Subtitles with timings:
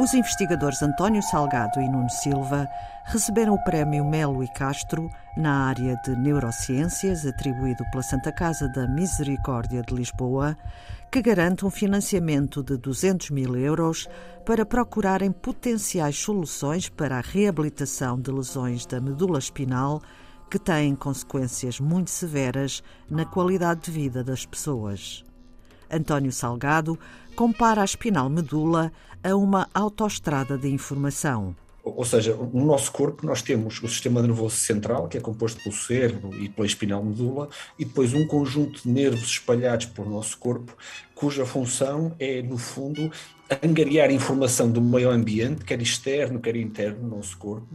[0.00, 2.66] Os investigadores António Salgado e Nuno Silva
[3.04, 8.88] receberam o prémio Melo e Castro na área de neurociências, atribuído pela Santa Casa da
[8.88, 10.56] Misericórdia de Lisboa,
[11.12, 14.08] que garante um financiamento de 200 mil euros
[14.46, 20.00] para procurarem potenciais soluções para a reabilitação de lesões da medula espinal
[20.50, 25.22] que têm consequências muito severas na qualidade de vida das pessoas.
[25.90, 26.98] António Salgado
[27.34, 28.92] compara a espinal medula
[29.22, 31.54] a uma autoestrada de informação.
[31.82, 35.74] Ou seja, no nosso corpo nós temos o sistema nervoso central, que é composto pelo
[35.74, 37.48] cérebro e pela espinal medula,
[37.78, 40.76] e depois um conjunto de nervos espalhados pelo nosso corpo,
[41.14, 43.10] cuja função é, no fundo,
[43.62, 47.66] angariar informação do meio ambiente, quer externo, quer interno, no nosso corpo,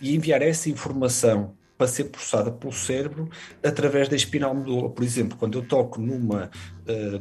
[0.00, 3.30] e enviar essa informação para ser processada pelo cérebro
[3.62, 4.90] através da espinal medula.
[4.90, 6.50] Por exemplo, quando eu toco numa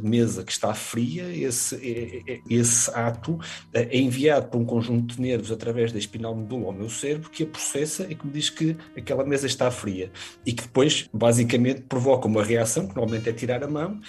[0.02, 3.42] mesa que está fria, esse, é, é, esse ato uh,
[3.74, 7.44] é enviado para um conjunto de nervos através da espinal medula ao meu cérebro, que
[7.44, 10.12] a processa e que me diz que aquela mesa está fria.
[10.46, 14.00] E que depois, basicamente, provoca uma reação, que normalmente é tirar a mão,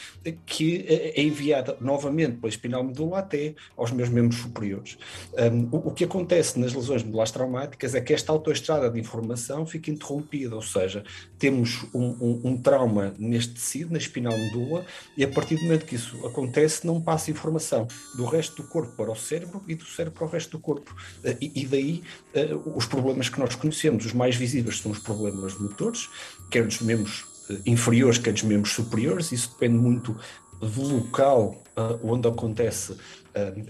[0.46, 4.98] que é enviada novamente pela espinal medula até aos meus membros superiores.
[5.32, 9.66] Um, o, o, que acontece nas lesões medulares traumáticas é que esta autoestrada de informação
[9.66, 11.04] fica interrompida, ou seja,
[11.38, 14.84] temos um, um, um trauma neste tecido, na espinal medula,
[15.16, 18.68] e a partir partir do momento que isso acontece, não passa informação do resto do
[18.68, 20.94] corpo para o cérebro e do cérebro para o resto do corpo.
[21.24, 22.02] Eh, e, daí
[22.34, 26.08] eh, os problemas que nós conhecemos, os mais visíveis são os problemas motores,
[26.50, 30.14] quer dos membros eh, inferiores, quer dos membros superiores, isso depende muito
[30.60, 31.62] do local
[32.02, 32.96] onde acontece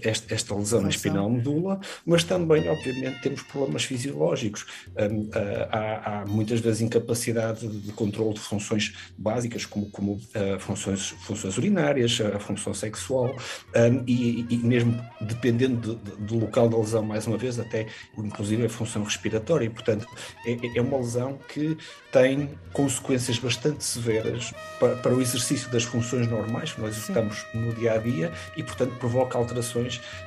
[0.01, 4.65] esta, esta, lesão na espinal medula, mas também, obviamente, temos problemas fisiológicos.
[4.97, 5.31] Um, uh,
[5.71, 11.57] há, há, muitas vezes incapacidade de controle de funções básicas, como, como uh, funções, funções
[11.57, 13.35] urinárias, a função sexual,
[13.75, 17.87] um, e, e, mesmo dependendo de, de, do local da lesão, mais uma vez, até
[18.17, 19.65] inclusive a função respiratória.
[19.65, 20.07] E, portanto,
[20.45, 21.77] é, é uma lesão que
[22.11, 27.73] tem consequências bastante severas para, para o exercício das funções normais que nós executamos no
[27.73, 29.58] dia a dia e, portanto, provoca alterações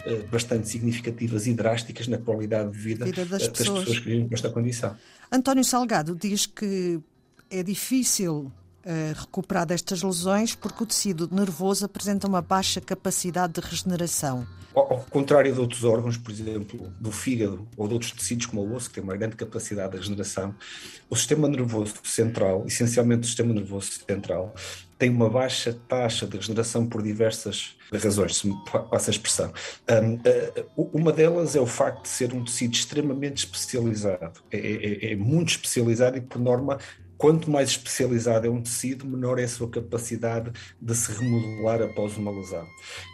[0.06, 3.78] uh, bastante significativas e drásticas na qualidade de vida, vida das, uh, das pessoas.
[3.81, 4.97] pessoas que vivem com esta condição.
[5.31, 7.00] António Salgado diz que
[7.50, 8.53] é difícil
[8.84, 14.47] uh, recuperar destas lesões porque o tecido nervoso apresenta uma baixa capacidade de regeneração.
[14.75, 18.75] Ao, contrário de outros órgãos, por exemplo, do fígado ou de outros tecidos como o
[18.75, 20.54] osso, que tem uma grande capacidade de regeneração,
[21.10, 24.54] o sistema nervoso central, essencialmente o sistema nervoso central,
[25.02, 28.54] tem uma baixa taxa de regeneração por diversas razões, se me
[28.88, 29.52] passa a expressão.
[29.90, 35.12] Um, uh, uma delas é o facto de ser um tecido extremamente especializado, é, é,
[35.12, 36.78] é muito especializado e, por norma,
[37.22, 40.50] quanto mais especializado é um tecido, menor é a sua capacidade
[40.81, 42.66] de se remodelar após uma lesão.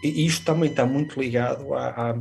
[0.02, 2.14] E isto também está muito ligado a, a,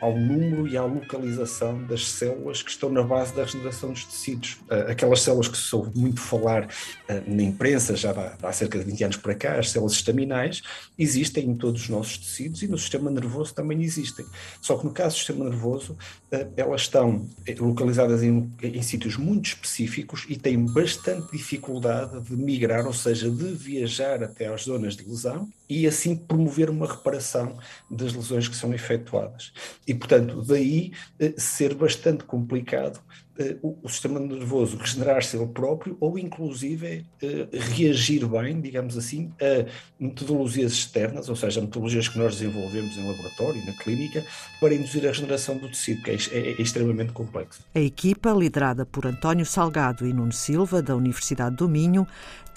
[0.00, 4.58] ao número e à localização das células que estão na base da regeneração dos tecidos.
[4.70, 6.68] Ah, aquelas células que se ouve muito falar
[7.08, 10.62] ah, na imprensa já há, há cerca de 20 anos para cá, as células estaminais,
[10.96, 14.24] existem em todos os nossos tecidos e no sistema nervoso também existem.
[14.62, 15.98] Só que no caso do sistema nervoso,
[16.30, 22.36] ah, elas estão localizadas em, em sítios muito específicos e têm bastante bastante dificuldade de
[22.36, 27.56] migrar, ou seja, de viajar até às zonas de lesão e assim promover uma reparação
[27.90, 29.52] das lesões que são efetuadas.
[29.86, 33.00] E, portanto, daí eh, ser bastante complicado
[33.38, 39.66] eh, o, sistema nervoso regenerar-se ele próprio ou, inclusive, eh, reagir bem, digamos assim, a
[40.00, 44.24] metodologias externas, ou seja, metodologias que nós desenvolvemos em laboratório, na clínica,
[44.58, 47.60] para induzir a regeneração do tecido, que é, é, é extremamente complexo.
[47.74, 52.06] A equipa, liderada por António Salgado e Nuno Silva, da Universidade do Minho,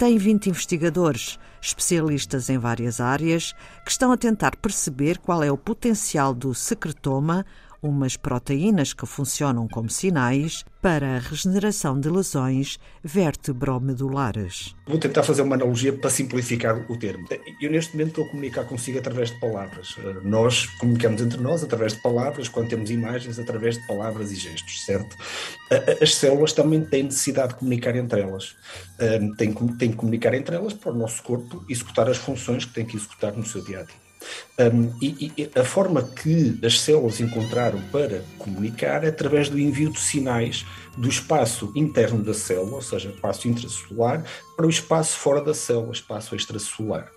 [0.00, 3.52] tem 20 investigadores, especialistas em várias áreas,
[3.84, 7.44] que estão a tentar perceber qual é o potencial do secretoma,
[7.82, 14.74] umas proteínas que funcionam como sinais para a regeneração de lesões vertebromedulares.
[14.86, 17.26] Vou tentar fazer uma analogia para simplificar o termo.
[17.60, 19.94] Eu neste momento estou a comunicar consigo através de palavras.
[20.22, 24.84] Nós comunicamos entre nós através de palavras, quando temos imagens, através de palavras e gestos,
[24.84, 25.16] certo?
[26.02, 28.56] As células também têm necessidade de comunicar entre elas.
[29.36, 32.84] Têm, têm que comunicar entre elas para o nosso corpo executar as funções que tem
[32.84, 34.09] que executar no seu dia a dia.
[34.58, 39.90] Um, e, e, a forma que as células encontraram para comunicar é através do envio
[39.90, 44.24] de sinais do espaço interno da célula, ou seja, espaço intracelular,
[44.56, 47.10] para o espaço fora da célula, espaço extracelular.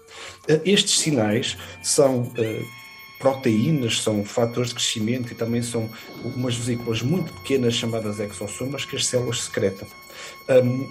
[0.50, 2.84] Uh, estes sinais são uh,
[3.24, 5.90] proteínas são fatores de crescimento e também são
[6.36, 9.88] umas vesículas muito pequenas chamadas exossomas que as células secretam.
[10.50, 10.90] Um,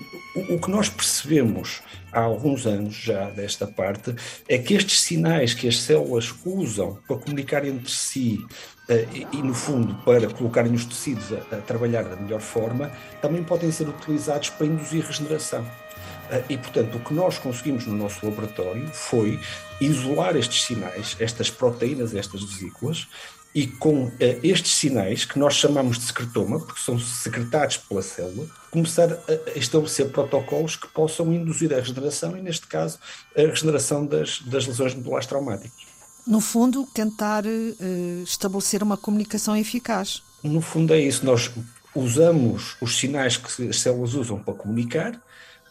[0.54, 4.14] o, que nós percebemos há alguns anos já desta parte
[4.48, 8.40] é que estes sinais que as células usam para comunicar entre si
[8.88, 12.90] uh, e, e, no fundo, para colocarem os tecidos a, a trabalhar da melhor forma,
[13.20, 15.62] também podem ser utilizados para induzir regeneração.
[15.62, 19.38] Uh, e, portanto, o que nós conseguimos no nosso laboratório foi
[19.80, 23.06] isolar estes sinais, estas proteínas, estas vesículas,
[23.54, 24.12] e com uh,
[24.42, 30.10] estes sinais, que nós chamamos de secretoma, porque são secretados pela célula, começar a estabelecer
[30.10, 32.98] protocolos que possam induzir a regeneração e, neste caso,
[33.36, 35.92] a regeneração das, das lesões medulares traumáticas.
[36.26, 40.22] No fundo, tentar uh, estabelecer uma comunicação eficaz.
[40.42, 41.26] No fundo, é isso.
[41.26, 41.50] Nós
[41.94, 45.20] usamos os sinais que as células usam para comunicar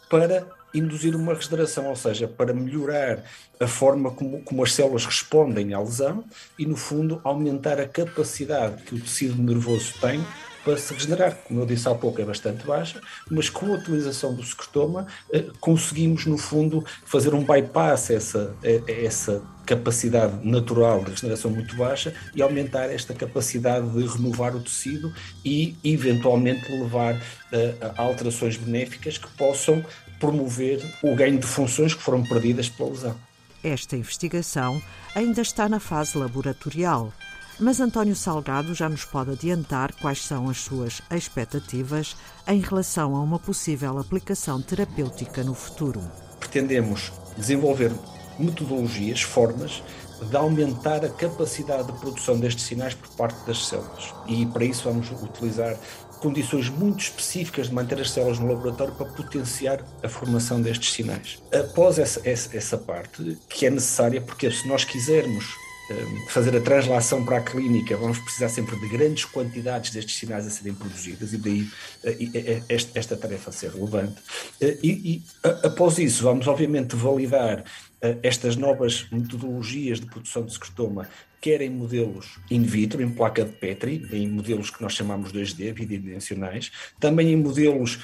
[0.08, 3.22] para induzir uma regeneração, ou seja, para melhorar
[3.60, 6.24] a forma como, como, as células respondem à lesão
[6.58, 10.24] e, no fundo, aumentar a capacidade que o tecido nervoso tem
[10.64, 11.36] para se regenerar.
[11.44, 15.46] Como eu disse há pouco, é bastante baixa, mas com a utilização do secretoma eh,
[15.60, 21.76] conseguimos, no fundo, fazer um bypass a essa, a essa capacidade natural de regeneração muito
[21.76, 25.12] baixa e aumentar esta capacidade de renovar o tecido
[25.44, 27.20] e, eventualmente, levar
[27.52, 29.84] eh, a alterações benéficas que possam
[30.22, 33.16] promover o ganho de funções que foram perdidas pela lesão.
[33.64, 34.80] Esta investigação
[35.16, 37.12] ainda está na fase laboratorial,
[37.58, 42.16] mas António Salgado já nos pode adiantar quais são as suas expectativas
[42.46, 46.00] em relação a uma possível aplicação terapêutica no futuro.
[46.38, 47.90] Pretendemos desenvolver
[48.38, 49.82] metodologias, formas
[50.22, 54.14] de aumentar a capacidade de produção destes sinais por parte das células.
[54.28, 55.76] E para isso vamos utilizar
[56.22, 61.42] condições muito específicas de manter as células no laboratório para potenciar a formação destes sinais.
[61.52, 65.44] Após essa, essa, essa parte, que é necessária, porque se nós quisermos
[65.90, 70.46] hum, fazer a translação para a clínica, vamos precisar sempre de grandes quantidades destes sinais
[70.46, 71.68] a serem produzidas e daí
[72.04, 74.22] eh, esta, esta tarefa ser relevante.
[74.60, 75.22] Eh, e, e
[75.64, 77.91] após isso, vamos obviamente validar eh,
[78.22, 81.08] estas novas metodologias de produção de secretoma
[81.40, 85.72] quer em modelos in vitro, em placa de Petri, em modelos que nós chamamos 2D,
[85.72, 86.70] bidimensionais,
[87.00, 87.98] também em modelos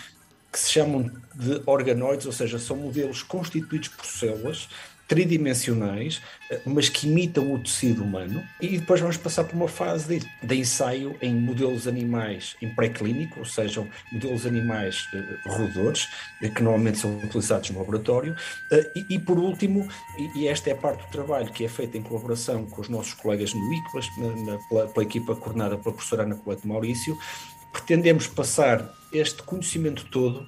[0.52, 4.68] que se chamam de organoides, ou seja, são modelos constituídos por células
[5.08, 6.20] tridimensionais,
[6.50, 10.46] eh, mas que imitam o tecido humano, e depois vamos passar por uma fase de,
[10.46, 16.05] de ensaio em modelos animais em pré-clínico, ou seja, modelos animais uh, roedores,
[16.43, 19.88] uh, que normalmente são utilizados no laboratório, uh, e, e, por último,
[20.19, 22.88] e, e, esta é a parte do trabalho que é feita em colaboração com os
[22.90, 27.16] nossos colegas no ICBAS, na, na, pela, pela, equipa coordenada pela professora Ana Colete Maurício,
[27.72, 30.46] pretendemos passar este conhecimento todo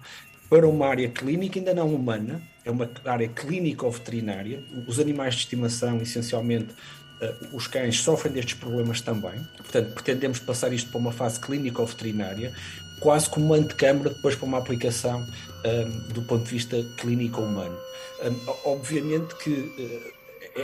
[0.51, 4.63] para uma área clínica ainda não humana, é uma área clínico-veterinária.
[4.87, 6.73] Os animais de estimação, essencialmente,
[7.21, 9.39] uh, os cães, sofrem destes problemas também.
[9.57, 12.53] Portanto, pretendemos passar isto para uma fase clínico-veterinária,
[13.01, 15.27] quase como uma antecâmara depois para uma aplicação um,
[15.65, 17.77] eh, do ponto de vista clínico-humano.
[18.23, 20.15] Um, eh, obviamente que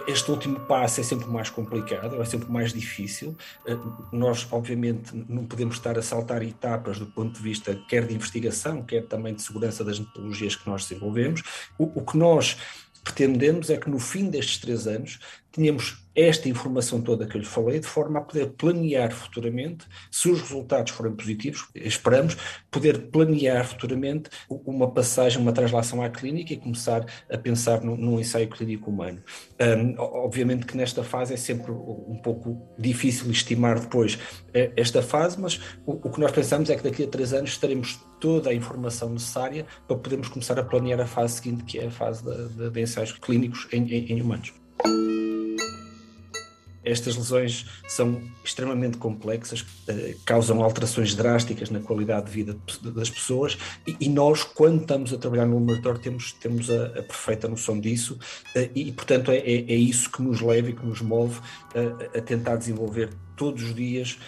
[0.06, 3.36] este último passo é sempre mais complicado, é sempre mais difícil.
[3.66, 3.76] Eh,
[4.12, 8.82] nós, obviamente, não podemos estar a saltar etapas do ponto de vista quer de investigação,
[8.82, 11.42] quer também de segurança das metodologias que nós desenvolvemos.
[11.78, 12.56] O, o que nós
[13.04, 15.20] pretendemos é que no fim destes três anos
[15.56, 20.30] tenhamos esta informação toda que eu lhe falei, de forma a poder planear futuramente, se
[20.30, 22.36] os resultados forem positivos, esperamos,
[22.70, 28.48] poder planear futuramente uma passagem, uma translação à clínica e começar a pensar num, ensaio
[28.48, 29.22] clínico humano.
[29.60, 34.18] Um, obviamente que nesta fase é sempre um pouco difícil estimar depois
[34.54, 37.58] eh, esta fase, mas o, o que nós pensamos é que daqui a três anos
[37.58, 41.86] teremos toda a informação necessária para podermos começar a planear a fase seguinte, que é
[41.86, 44.52] a fase de, de, de ensaios clínicos em, em, em humanos
[46.86, 52.56] estas lesões são extremamente complexas, eh, causam alterações drásticas na qualidade de vida
[52.94, 57.48] das pessoas e, nós, quando estamos a trabalhar no laboratório, temos, temos a, a perfeita
[57.48, 58.18] noção disso
[58.54, 61.40] eh, e, portanto, é, é, é, isso que nos leva e que nos move
[61.74, 64.18] a, a tentar desenvolver todos os dias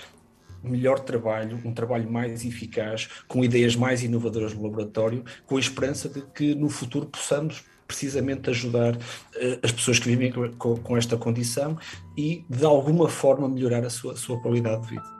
[0.60, 6.08] melhor trabalho, um trabalho mais eficaz, com ideias mais inovadoras no laboratório, com a esperança
[6.08, 9.00] de que no futuro possamos precisamente ajudar uh,
[9.64, 11.76] as pessoas que vivem com, com, esta condição
[12.16, 15.18] e, de alguma forma, melhorar a sua, a sua qualidade de vida.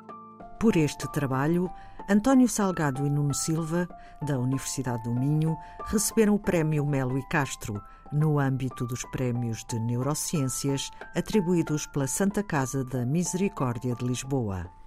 [0.61, 1.71] Por este trabalho,
[2.11, 3.89] António Salgado e Nuno Silva,
[4.21, 5.57] da Universidade do Minho,
[5.87, 7.81] receberam o Prémio Melo e Castro,
[8.13, 14.77] no âmbito dos Prémios de Neurociências atribuídos pela Santa Casa da Misericórdia de Lisboa.